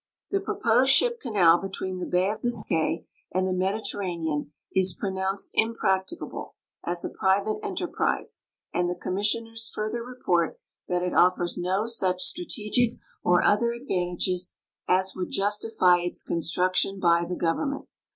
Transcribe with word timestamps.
The 0.31 0.39
proposed 0.39 0.89
ship 0.89 1.19
canal 1.19 1.59
between 1.59 1.99
the 1.99 2.07
bay 2.07 2.31
of 2.31 2.41
Biscay 2.41 3.05
and 3.31 3.47
the 3.47 3.53
Mediter 3.53 3.99
ranean 3.99 4.49
is 4.75 4.95
pronounced 4.95 5.51
impracticable 5.53 6.55
as 6.83 7.05
a 7.05 7.11
private 7.11 7.59
enterprise, 7.61 8.41
and 8.73 8.89
the 8.89 8.95
com 8.95 9.13
missioners 9.13 9.71
fui'ther 9.71 10.03
report 10.03 10.59
that 10.87 11.03
it 11.03 11.13
offers 11.13 11.55
no 11.55 11.85
such 11.85 12.23
strategic 12.23 12.97
or 13.23 13.43
other 13.43 13.75
advan 13.75 14.15
tages 14.17 14.55
as 14.87 15.13
would 15.15 15.29
justify 15.29 15.97
its 15.99 16.23
construction 16.23 16.99
by 16.99 17.23
the 17.23 17.35
government. 17.35 17.85